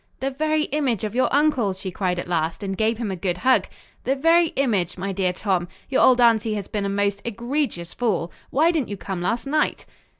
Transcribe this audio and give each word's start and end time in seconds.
"The 0.19 0.31
very 0.31 0.63
image 0.73 1.03
of 1.03 1.13
your 1.13 1.31
uncle," 1.31 1.73
she 1.73 1.91
cried 1.91 2.17
at 2.17 2.27
last, 2.27 2.63
and 2.63 2.75
gave 2.75 2.97
him 2.97 3.11
a 3.11 3.15
good 3.15 3.37
hug. 3.37 3.67
"The 4.03 4.15
very 4.15 4.47
image, 4.55 4.97
my 4.97 5.11
dear 5.11 5.31
Tom. 5.31 5.67
Your 5.89 6.01
old 6.01 6.19
aunty 6.19 6.55
has 6.55 6.67
been 6.67 6.85
a 6.85 6.89
most 6.89 7.21
egregious 7.23 7.93
fool. 7.93 8.31
Why 8.49 8.71
didn't 8.71 8.89
you 8.89 8.97
come 8.97 9.21
last 9.21 9.45
night?" 9.45 9.85